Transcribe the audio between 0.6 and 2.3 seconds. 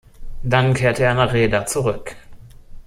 kehrte er nach Rheda zurück.